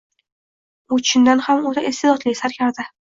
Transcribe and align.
U 0.95 0.97
chindan 1.09 1.43
ham 1.47 1.61
o‘ta 1.73 1.83
iste’dodli 1.91 2.33
sarkarda. 2.41 2.87